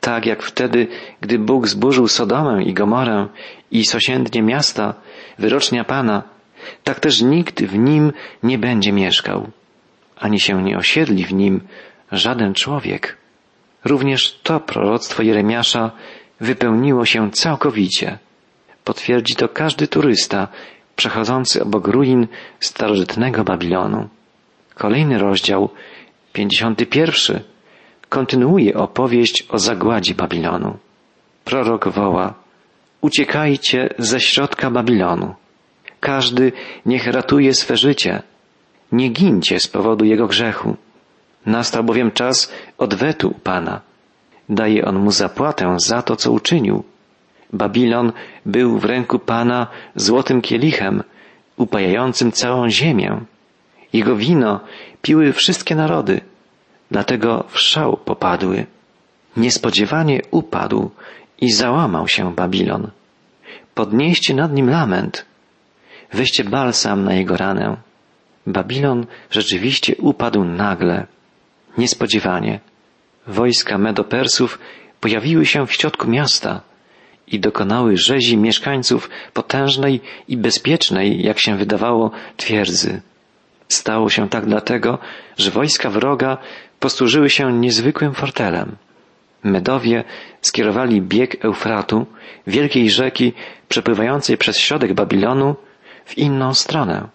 Tak 0.00 0.26
jak 0.26 0.42
wtedy, 0.42 0.86
gdy 1.20 1.38
Bóg 1.38 1.68
zburzył 1.68 2.08
Sodomę 2.08 2.62
i 2.62 2.74
Gomorę 2.74 3.28
i 3.70 3.84
sąsiednie 3.84 4.42
miasta, 4.42 4.94
wyrocznia 5.38 5.84
Pana, 5.84 6.22
tak 6.84 7.00
też 7.00 7.22
nikt 7.22 7.62
w 7.62 7.78
nim 7.78 8.12
nie 8.42 8.58
będzie 8.58 8.92
mieszkał, 8.92 9.50
ani 10.16 10.40
się 10.40 10.62
nie 10.62 10.78
osiedli 10.78 11.24
w 11.24 11.32
nim 11.32 11.60
żaden 12.12 12.54
człowiek. 12.54 13.16
Również 13.84 14.40
to 14.42 14.60
proroctwo 14.60 15.22
Jeremiasza 15.22 15.90
wypełniło 16.40 17.04
się 17.04 17.30
całkowicie. 17.30 18.18
Potwierdzi 18.84 19.36
to 19.36 19.48
każdy 19.48 19.88
turysta 19.88 20.48
przechodzący 20.96 21.62
obok 21.62 21.88
ruin 21.88 22.26
starożytnego 22.60 23.44
Babilonu. 23.44 24.08
Kolejny 24.74 25.18
rozdział, 25.18 25.68
51, 26.32 27.40
kontynuuje 28.08 28.74
opowieść 28.74 29.46
o 29.50 29.58
zagładzie 29.58 30.14
Babilonu. 30.14 30.76
Prorok 31.44 31.88
woła, 31.88 32.34
uciekajcie 33.00 33.94
ze 33.98 34.20
środka 34.20 34.70
Babilonu. 34.70 35.34
Każdy 36.00 36.52
niech 36.86 37.06
ratuje 37.06 37.54
swe 37.54 37.76
życie. 37.76 38.22
Nie 38.92 39.08
gincie 39.08 39.60
z 39.60 39.68
powodu 39.68 40.04
jego 40.04 40.26
grzechu. 40.26 40.76
Nastał 41.46 41.84
bowiem 41.84 42.10
czas 42.10 42.52
odwetu 42.78 43.34
Pana. 43.42 43.80
Daje 44.48 44.84
on 44.84 44.98
mu 44.98 45.10
zapłatę 45.10 45.74
za 45.76 46.02
to, 46.02 46.16
co 46.16 46.32
uczynił. 46.32 46.84
Babilon 47.54 48.12
był 48.46 48.78
w 48.78 48.84
ręku 48.84 49.18
Pana 49.18 49.66
złotym 49.94 50.42
kielichem, 50.42 51.02
upajającym 51.56 52.32
całą 52.32 52.68
ziemię. 52.70 53.20
Jego 53.92 54.16
wino 54.16 54.60
piły 55.02 55.32
wszystkie 55.32 55.74
narody, 55.74 56.20
dlatego 56.90 57.44
w 57.48 57.58
szał 57.60 57.96
popadły. 57.96 58.66
Niespodziewanie 59.36 60.20
upadł 60.30 60.90
i 61.40 61.52
załamał 61.52 62.08
się 62.08 62.34
Babilon. 62.34 62.90
Podnieście 63.74 64.34
nad 64.34 64.52
nim 64.52 64.70
lament, 64.70 65.24
weźcie 66.12 66.44
balsam 66.44 67.04
na 67.04 67.14
jego 67.14 67.36
ranę. 67.36 67.76
Babilon 68.46 69.06
rzeczywiście 69.30 69.96
upadł 69.98 70.44
nagle, 70.44 71.06
niespodziewanie. 71.78 72.60
Wojska 73.26 73.78
Medopersów 73.78 74.58
pojawiły 75.00 75.46
się 75.46 75.66
w 75.66 75.72
środku 75.72 76.08
miasta 76.08 76.60
i 77.26 77.40
dokonały 77.40 77.96
rzezi 77.96 78.36
mieszkańców 78.36 79.10
potężnej 79.32 80.00
i 80.28 80.36
bezpiecznej, 80.36 81.22
jak 81.22 81.38
się 81.38 81.56
wydawało, 81.56 82.10
twierdzy. 82.36 83.00
Stało 83.68 84.10
się 84.10 84.28
tak 84.28 84.46
dlatego, 84.46 84.98
że 85.36 85.50
wojska 85.50 85.90
wroga 85.90 86.38
posłużyły 86.80 87.30
się 87.30 87.52
niezwykłym 87.52 88.14
fortelem. 88.14 88.76
Medowie 89.44 90.04
skierowali 90.40 91.02
bieg 91.02 91.44
Eufratu, 91.44 92.06
wielkiej 92.46 92.90
rzeki 92.90 93.32
przepływającej 93.68 94.38
przez 94.38 94.58
środek 94.58 94.94
Babilonu, 94.94 95.56
w 96.04 96.18
inną 96.18 96.54
stronę 96.54 97.08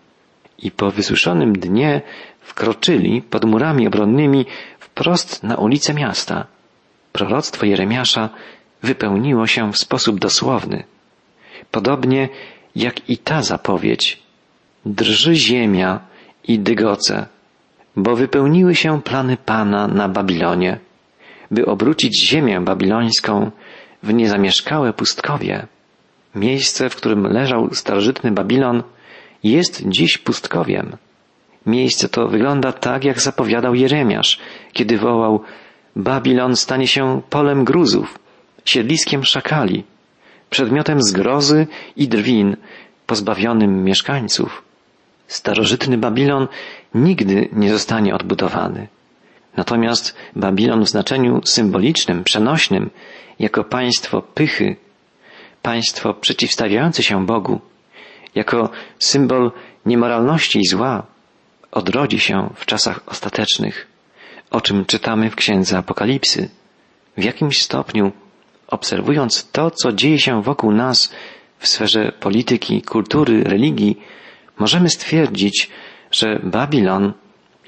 i 0.57 0.71
po 0.71 0.91
wysuszonym 0.91 1.53
dnie 1.53 2.01
wkroczyli 2.41 3.21
pod 3.21 3.45
murami 3.45 3.87
obronnymi 3.87 4.45
wprost 4.79 5.43
na 5.43 5.55
ulicę 5.55 5.93
miasta. 5.93 6.45
Proroctwo 7.11 7.65
Jeremiasza 7.65 8.29
wypełniło 8.83 9.47
się 9.47 9.73
w 9.73 9.77
sposób 9.77 10.19
dosłowny. 10.19 10.83
Podobnie 11.71 12.29
jak 12.75 13.09
i 13.09 13.17
ta 13.17 13.41
zapowiedź. 13.41 14.23
Drży 14.85 15.35
ziemia 15.35 15.99
i 16.47 16.59
dygoce, 16.59 17.25
bo 17.95 18.15
wypełniły 18.15 18.75
się 18.75 19.01
plany 19.01 19.37
Pana 19.37 19.87
na 19.87 20.09
Babilonie, 20.09 20.79
by 21.51 21.65
obrócić 21.65 22.21
ziemię 22.21 22.61
babilońską 22.61 23.51
w 24.03 24.13
niezamieszkałe 24.13 24.93
pustkowie. 24.93 25.67
Miejsce, 26.35 26.89
w 26.89 26.95
którym 26.95 27.27
leżał 27.27 27.73
starożytny 27.73 28.31
Babilon, 28.31 28.83
jest 29.43 29.83
dziś 29.87 30.17
pustkowiem. 30.17 30.97
Miejsce 31.65 32.09
to 32.09 32.27
wygląda 32.27 32.71
tak, 32.71 33.03
jak 33.03 33.21
zapowiadał 33.21 33.75
Jeremiasz, 33.75 34.39
kiedy 34.73 34.97
wołał 34.97 35.43
Babilon 35.95 36.55
stanie 36.55 36.87
się 36.87 37.21
polem 37.29 37.63
gruzów, 37.65 38.19
siedliskiem 38.65 39.25
szakali, 39.25 39.83
przedmiotem 40.49 41.01
zgrozy 41.01 41.67
i 41.95 42.07
drwin, 42.07 42.57
pozbawionym 43.05 43.83
mieszkańców. 43.83 44.63
Starożytny 45.27 45.97
Babilon 45.97 46.47
nigdy 46.95 47.49
nie 47.53 47.69
zostanie 47.69 48.15
odbudowany. 48.15 48.87
Natomiast 49.57 50.15
Babilon 50.35 50.85
w 50.85 50.89
znaczeniu 50.89 51.41
symbolicznym, 51.45 52.23
przenośnym, 52.23 52.89
jako 53.39 53.63
państwo 53.63 54.21
pychy, 54.21 54.75
państwo 55.61 56.13
przeciwstawiające 56.13 57.03
się 57.03 57.25
Bogu, 57.25 57.61
jako 58.35 58.69
symbol 58.99 59.51
niemoralności 59.85 60.59
i 60.59 60.67
zła, 60.67 61.03
odrodzi 61.71 62.19
się 62.19 62.49
w 62.55 62.65
czasach 62.65 62.99
ostatecznych, 63.05 63.87
o 64.51 64.61
czym 64.61 64.85
czytamy 64.85 65.29
w 65.29 65.35
Księdze 65.35 65.77
Apokalipsy. 65.77 66.49
W 67.17 67.23
jakimś 67.23 67.61
stopniu, 67.61 68.11
obserwując 68.71 69.51
to, 69.51 69.71
co 69.71 69.91
dzieje 69.91 70.19
się 70.19 70.43
wokół 70.43 70.71
nas 70.71 71.13
w 71.59 71.67
sferze 71.67 72.11
polityki, 72.19 72.81
kultury, 72.81 73.43
religii, 73.43 74.01
możemy 74.59 74.89
stwierdzić, 74.89 75.69
że 76.11 76.39
Babilon 76.43 77.13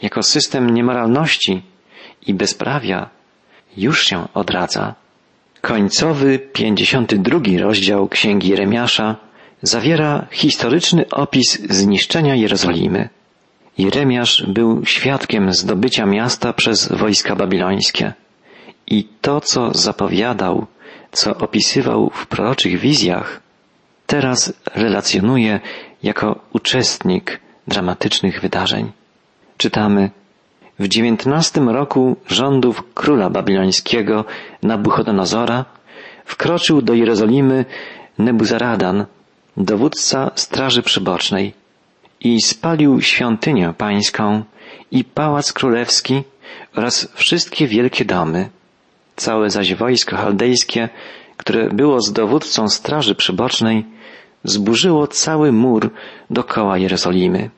jako 0.02 0.24
system 0.24 0.70
niemoralności 0.70 1.62
i 2.28 2.34
bezprawia 2.34 3.10
już 3.78 4.04
się 4.04 4.28
odradza. 4.34 4.96
Końcowy, 5.62 6.40
52 6.40 7.40
rozdział 7.60 8.08
Księgi 8.08 8.50
Jeremiasza 8.50 9.16
zawiera 9.62 10.28
historyczny 10.32 11.10
opis 11.10 11.60
zniszczenia 11.70 12.36
Jerozolimy. 12.36 13.10
Jeremiasz 13.78 14.46
był 14.48 14.86
świadkiem 14.86 15.54
zdobycia 15.54 16.06
miasta 16.06 16.54
przez 16.54 16.92
wojska 16.92 17.36
babilońskie 17.36 18.14
i 18.88 19.08
to, 19.22 19.42
co 19.42 19.74
zapowiadał, 19.74 20.66
co 21.12 21.38
opisywał 21.38 22.10
w 22.14 22.28
proroczych 22.28 22.80
wizjach, 22.80 23.42
teraz 24.08 24.54
relacjonuje 24.76 25.60
jako 26.04 26.40
uczestnik 26.54 27.40
dramatycznych 27.68 28.42
wydarzeń. 28.42 28.92
Czytamy 29.58 30.10
w 30.80 30.88
dziewiętnastym 30.88 31.70
roku 31.70 32.16
rządów 32.28 32.84
króla 32.94 33.30
babilońskiego 33.30 34.26
Nabuchodonozora 34.64 35.66
wkroczył 36.26 36.82
do 36.82 36.94
Jerozolimy 36.94 37.66
Nebuzaradan, 38.18 39.06
dowódca 39.58 40.32
straży 40.36 40.82
przybocznej, 40.84 41.54
i 42.24 42.42
spalił 42.42 43.02
świątynię 43.02 43.74
pańską 43.78 44.44
i 44.92 45.04
pałac 45.04 45.54
królewski 45.54 46.24
oraz 46.76 47.08
wszystkie 47.14 47.68
wielkie 47.68 48.06
domy. 48.06 48.50
Całe 49.22 49.50
zaś 49.50 49.76
wojsko 49.76 50.16
chaldejskie, 50.18 50.90
które 51.38 51.70
było 51.70 52.02
z 52.02 52.14
dowódcą 52.14 52.70
straży 52.70 53.16
przybocznej, 53.16 53.86
zburzyło 54.44 55.08
cały 55.08 55.52
mur 55.52 55.92
dokoła 56.30 56.78
Jerozolimy. 56.78 57.50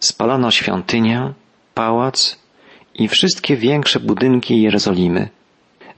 Spalono 0.00 0.50
świątynię, 0.50 1.32
pałac 1.74 2.38
i 2.94 3.08
wszystkie 3.08 3.56
większe 3.56 4.00
budynki 4.00 4.62
Jerozolimy. 4.62 5.28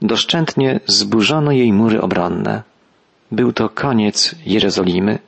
Doszczętnie 0.01 0.79
zburzono 0.85 1.51
jej 1.51 1.73
mury 1.73 2.01
obronne. 2.01 2.63
Był 3.31 3.53
to 3.53 3.69
koniec 3.69 4.35
Jerozolimy, 4.45 5.19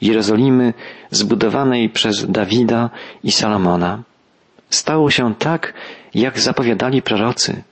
Jerozolimy 0.00 0.74
zbudowanej 1.10 1.90
przez 1.90 2.30
Dawida 2.30 2.90
i 3.22 3.32
Salomona. 3.32 4.02
Stało 4.70 5.10
się 5.10 5.34
tak, 5.34 5.74
jak 6.14 6.40
zapowiadali 6.40 7.02
prorocy. 7.02 7.62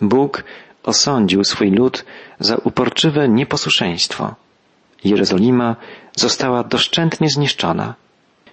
Bóg 0.00 0.44
osądził 0.82 1.44
swój 1.44 1.70
lud 1.70 2.04
za 2.38 2.56
uporczywe 2.56 3.28
nieposłuszeństwo. 3.28 4.34
Jerozolima 5.04 5.76
została 6.16 6.64
doszczętnie 6.64 7.28
zniszczona. 7.28 7.94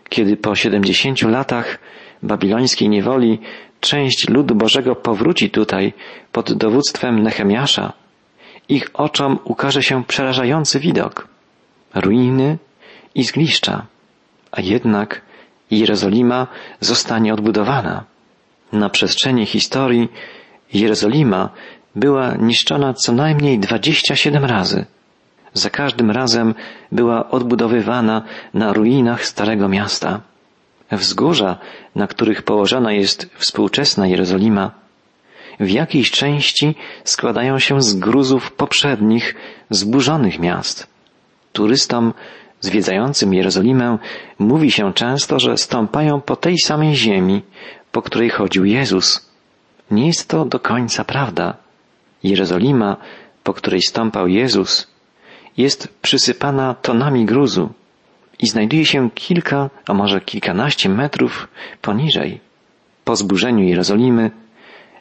Kiedy 0.09 0.37
po 0.37 0.55
siedemdziesięciu 0.55 1.29
latach 1.29 1.79
babilońskiej 2.23 2.89
niewoli 2.89 3.39
część 3.79 4.29
ludu 4.29 4.55
Bożego 4.55 4.95
powróci 4.95 5.49
tutaj 5.49 5.93
pod 6.31 6.53
dowództwem 6.53 7.23
Nehemiasza, 7.23 7.93
ich 8.69 8.89
oczom 8.93 9.39
ukaże 9.43 9.83
się 9.83 10.03
przerażający 10.03 10.79
widok. 10.79 11.27
Ruiny 11.95 12.57
i 13.15 13.23
zgliszcza, 13.23 13.85
a 14.51 14.61
jednak 14.61 15.21
Jerozolima 15.71 16.47
zostanie 16.79 17.33
odbudowana. 17.33 18.03
Na 18.71 18.89
przestrzeni 18.89 19.45
historii 19.45 20.09
Jerozolima 20.73 21.49
była 21.95 22.35
niszczona 22.35 22.93
co 22.93 23.11
najmniej 23.11 23.59
27 23.59 24.45
razy. 24.45 24.85
Za 25.53 25.69
każdym 25.69 26.11
razem 26.11 26.55
była 26.91 27.29
odbudowywana 27.29 28.21
na 28.53 28.73
ruinach 28.73 29.25
Starego 29.25 29.69
Miasta. 29.69 30.21
Wzgórza, 30.91 31.57
na 31.95 32.07
których 32.07 32.43
położona 32.43 32.91
jest 32.91 33.29
współczesna 33.37 34.07
Jerozolima, 34.07 34.71
w 35.59 35.69
jakiejś 35.69 36.11
części 36.11 36.75
składają 37.03 37.59
się 37.59 37.81
z 37.81 37.93
gruzów 37.93 38.51
poprzednich, 38.51 39.35
zburzonych 39.69 40.39
miast. 40.39 40.87
Turystom 41.53 42.13
zwiedzającym 42.61 43.33
Jerozolimę 43.33 43.97
mówi 44.39 44.71
się 44.71 44.93
często, 44.93 45.39
że 45.39 45.57
stąpają 45.57 46.21
po 46.21 46.35
tej 46.35 46.59
samej 46.59 46.95
ziemi, 46.95 47.41
po 47.91 48.01
której 48.01 48.29
chodził 48.29 48.65
Jezus. 48.65 49.29
Nie 49.91 50.07
jest 50.07 50.27
to 50.27 50.45
do 50.45 50.59
końca 50.59 51.03
prawda. 51.03 51.57
Jerozolima, 52.29 52.97
po 53.43 53.53
której 53.53 53.81
stąpał 53.81 54.27
Jezus, 54.27 54.87
jest 55.57 55.87
przysypana 56.01 56.73
tonami 56.73 57.25
gruzu 57.25 57.69
i 58.39 58.47
znajduje 58.47 58.85
się 58.85 59.09
kilka, 59.11 59.69
a 59.87 59.93
może 59.93 60.21
kilkanaście 60.21 60.89
metrów 60.89 61.47
poniżej. 61.81 62.39
Po 63.05 63.15
zburzeniu 63.15 63.63
Jerozolimy 63.63 64.31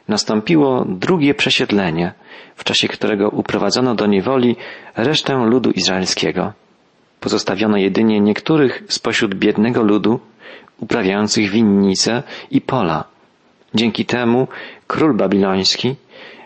nastąpiło 0.07 0.85
drugie 0.85 1.33
przesiedlenie, 1.33 2.13
w 2.55 2.63
czasie 2.63 2.87
którego 2.87 3.29
uprowadzono 3.29 3.95
do 3.95 4.05
niewoli 4.05 4.55
resztę 4.95 5.33
ludu 5.33 5.71
izraelskiego. 5.71 6.53
Pozostawiono 7.19 7.77
jedynie 7.77 8.19
niektórych 8.19 8.83
spośród 8.87 9.35
biednego 9.35 9.83
ludu 9.83 10.19
uprawiających 10.79 11.49
winnice 11.51 12.23
i 12.51 12.61
pola. 12.61 13.03
Dzięki 13.73 14.05
temu 14.05 14.47
król 14.87 15.17
babiloński 15.17 15.95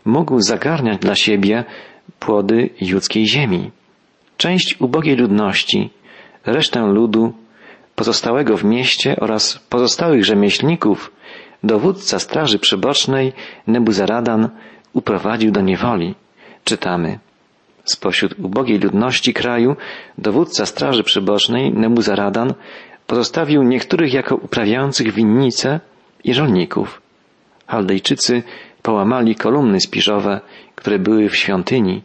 mógł 0.05 0.39
zagarniać 0.39 0.99
dla 0.99 1.15
siebie 1.15 1.63
płody 2.19 2.69
judzkiej 2.81 3.27
ziemi. 3.27 3.71
Część 4.37 4.75
ubogiej 4.79 5.15
ludności, 5.15 5.89
resztę 6.45 6.79
ludu, 6.79 7.33
pozostałego 7.95 8.57
w 8.57 8.63
mieście 8.63 9.15
oraz 9.19 9.59
pozostałych 9.69 10.25
rzemieślników, 10.25 11.11
dowódca 11.63 12.19
straży 12.19 12.59
przybocznej 12.59 13.33
Nebuzaradan 13.67 14.49
uprowadził 14.93 15.51
do 15.51 15.61
niewoli. 15.61 16.15
Czytamy. 16.63 17.19
Spośród 17.83 18.39
ubogiej 18.39 18.79
ludności 18.79 19.33
kraju 19.33 19.75
dowódca 20.17 20.65
straży 20.65 21.03
przybocznej 21.03 21.71
Nebuzaradan 21.73 22.53
pozostawił 23.07 23.63
niektórych 23.63 24.13
jako 24.13 24.35
uprawiających 24.35 25.13
winnice 25.13 25.79
i 26.23 26.33
żolników. 26.33 27.01
Chaldejczycy 27.67 28.43
połamali 28.81 29.35
kolumny 29.35 29.79
spiżowe, 29.79 30.41
które 30.75 30.99
były 30.99 31.29
w 31.29 31.35
świątyni, 31.35 32.01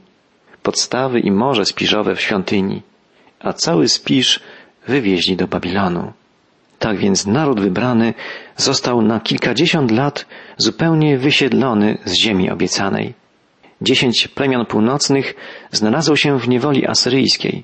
podstawy 0.62 1.20
i 1.20 1.30
morze 1.30 1.64
spiżowe 1.64 2.14
w 2.14 2.20
świątyni, 2.20 2.82
a 3.40 3.52
cały 3.52 3.88
spiż 3.88 4.40
wywieźli 4.88 5.36
do 5.36 5.46
Babilonu. 5.46 6.12
Tak 6.78 6.98
więc 6.98 7.26
naród 7.26 7.60
wybrany 7.60 8.14
został 8.56 9.02
na 9.02 9.20
kilkadziesiąt 9.20 9.90
lat 9.90 10.26
zupełnie 10.56 11.18
wysiedlony 11.18 11.98
z 12.04 12.12
ziemi 12.12 12.50
obiecanej. 12.50 13.14
Dziesięć 13.82 14.28
plemion 14.28 14.66
północnych 14.66 15.34
znalazło 15.72 16.16
się 16.16 16.38
w 16.38 16.48
niewoli 16.48 16.86
asyryjskiej. 16.86 17.62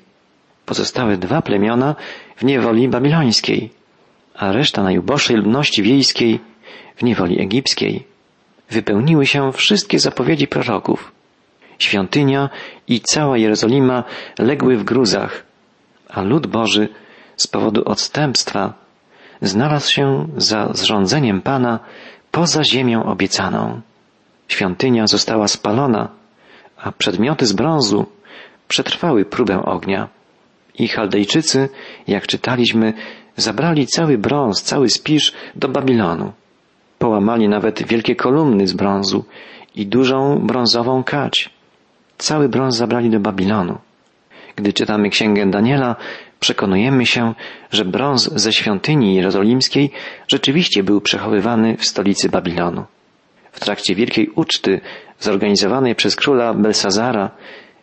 Pozostałe 0.65 1.17
dwa 1.17 1.41
plemiona 1.41 1.95
w 2.37 2.43
niewoli 2.43 2.87
babilońskiej, 2.87 3.69
a 4.35 4.51
reszta 4.51 4.83
najuboższej 4.83 5.35
ludności 5.35 5.83
wiejskiej 5.83 6.39
w 6.95 7.03
niewoli 7.03 7.41
egipskiej. 7.41 8.12
Wypełniły 8.73 9.25
się 9.25 9.51
wszystkie 9.51 9.99
zapowiedzi 9.99 10.47
proroków. 10.47 11.11
Świątynia 11.79 12.49
i 12.87 13.01
cała 13.01 13.37
Jerozolima 13.37 14.03
legły 14.39 14.77
w 14.77 14.83
gruzach, 14.83 15.43
a 16.09 16.21
lud 16.21 16.47
Boży 16.47 16.89
z 17.37 17.47
powodu 17.47 17.83
odstępstwa 17.85 18.73
znalazł 19.41 19.91
się 19.91 20.27
za 20.37 20.69
zrządzeniem 20.73 21.41
Pana 21.41 21.79
poza 22.31 22.63
ziemią 22.63 23.03
obiecaną. 23.03 23.81
Świątynia 24.47 25.07
została 25.07 25.47
spalona, 25.47 26.09
a 26.77 26.91
przedmioty 26.91 27.45
z 27.45 27.53
brązu 27.53 28.05
przetrwały 28.67 29.25
próbę 29.25 29.65
ognia. 29.65 30.09
I 30.79 30.87
Chaldejczycy, 30.87 31.69
jak 32.07 32.27
czytaliśmy, 32.27 32.93
zabrali 33.35 33.87
cały 33.87 34.17
brąz, 34.17 34.63
cały 34.63 34.89
spisz 34.89 35.33
do 35.55 35.67
Babilonu. 35.69 36.31
Połamali 37.03 37.49
nawet 37.49 37.87
wielkie 37.87 38.15
kolumny 38.15 38.67
z 38.67 38.73
brązu 38.73 39.25
i 39.75 39.87
dużą 39.87 40.39
brązową 40.39 41.03
kać. 41.03 41.49
Cały 42.17 42.49
brąz 42.49 42.75
zabrali 42.75 43.09
do 43.09 43.19
Babilonu. 43.19 43.77
Gdy 44.55 44.73
czytamy 44.73 45.09
księgę 45.09 45.49
Daniela, 45.49 45.95
przekonujemy 46.39 47.05
się, 47.05 47.33
że 47.71 47.85
brąz 47.85 48.33
ze 48.33 48.53
świątyni 48.53 49.15
jerozolimskiej 49.15 49.91
rzeczywiście 50.27 50.83
był 50.83 51.01
przechowywany 51.01 51.77
w 51.77 51.85
stolicy 51.85 52.29
Babilonu. 52.29 52.83
W 53.51 53.59
trakcie 53.59 53.95
wielkiej 53.95 54.29
uczty 54.35 54.81
zorganizowanej 55.19 55.95
przez 55.95 56.15
króla 56.15 56.53
Belsazara 56.53 57.31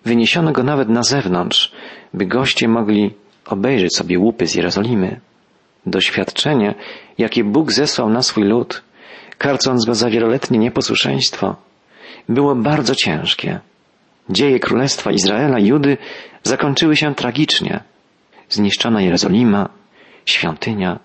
wyniesiono 0.05 0.53
go 0.53 0.63
nawet 0.63 0.89
na 0.89 1.03
zewnątrz, 1.03 1.73
by 2.15 2.27
goście 2.27 2.69
mogli 2.69 3.15
obejrzeć 3.47 3.97
sobie 3.97 4.19
łupy 4.19 4.47
z 4.47 4.55
Jerozolimy. 4.55 5.21
Doświadczenie, 5.87 6.75
jakie 7.19 7.45
Bóg 7.45 7.73
zesłał 7.73 8.11
na 8.11 8.23
swój 8.23 8.45
lud, 8.45 8.83
karcąc 9.41 9.85
go 9.85 9.95
za 9.95 10.11
wieloletnie 10.11 10.59
nieposłuszeństwo, 10.59 11.57
było 12.29 12.55
bardzo 12.55 12.95
ciężkie. 12.95 13.61
Dzieje 14.31 14.61
Królestwa 14.61 15.11
Izraela 15.11 15.59
i 15.59 15.67
Judy 15.67 15.97
zakończyły 16.43 16.97
się 16.97 17.15
tragicznie. 17.15 17.81
Zniszczona 18.49 19.03
Jerozolima, 19.03 19.69
świątynia, 20.27 20.99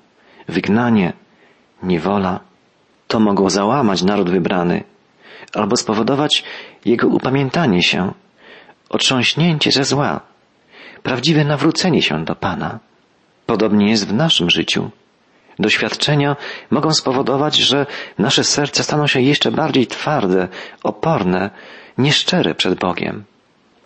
wygnanie, 0.47 1.13
niewola. 1.83 2.39
To 3.07 3.19
mogło 3.19 3.49
załamać 3.49 4.03
naród 4.03 4.29
wybrany, 4.29 4.83
albo 5.53 5.75
spowodować 5.77 6.43
jego 6.85 7.07
upamiętanie 7.07 7.83
się, 7.83 8.13
otrząśnięcie 8.89 9.71
ze 9.71 9.83
zła, 9.83 10.21
prawdziwe 11.03 11.43
nawrócenie 11.43 12.01
się 12.01 12.25
do 12.25 12.35
Pana. 12.35 12.79
Podobnie 13.45 13.89
jest 13.89 14.07
w 14.07 14.13
naszym 14.13 14.49
życiu. 14.49 14.91
Doświadczenia 15.59 16.35
mogą 16.71 16.91
spowodować, 16.93 17.55
że 17.55 17.85
nasze 18.17 18.43
serca 18.43 18.83
staną 18.83 19.07
się 19.07 19.21
jeszcze 19.21 19.51
bardziej 19.51 19.87
twarde, 19.87 20.47
oporne, 20.83 21.49
nieszczere 21.97 22.55
przed 22.55 22.79
Bogiem. 22.79 23.23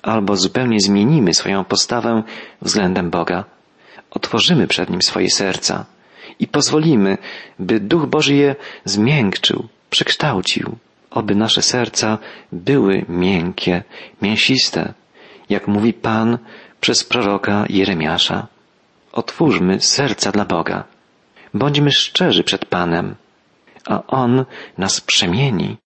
Albo 0.02 0.36
zupełnie 0.36 0.80
zmienimy 0.80 1.34
swoją 1.34 1.64
postawę 1.64 2.24
względem 2.62 3.10
Boga. 3.10 3.46
Otworzymy 4.12 4.68
przed 4.68 4.90
Nim 4.90 5.02
swoje 5.02 5.30
serca 5.30 5.86
i 6.40 6.48
pozwolimy, 6.48 7.18
by 7.60 7.80
Duch 7.80 8.06
Boży 8.06 8.36
je 8.36 8.56
zmiękczył, 8.86 9.68
przekształcił, 9.90 10.76
oby 11.12 11.36
nasze 11.36 11.62
serca 11.62 12.18
były 12.52 13.06
miękkie, 13.10 13.84
mięsiste, 14.22 14.94
jak 15.50 15.68
mówi 15.68 15.94
Pan 15.94 16.38
przez 16.82 17.04
proroka 17.04 17.66
Jeremiasza. 17.70 18.48
Otwórzmy 19.12 19.80
serca 19.80 20.32
dla 20.32 20.46
Boga. 20.46 20.84
Bądźmy 21.54 21.92
szczerzy 21.92 22.44
przed 22.44 22.66
Panem, 22.66 23.16
a 23.88 24.04
On 24.08 24.46
nas 24.78 25.02
przemieni. 25.02 25.78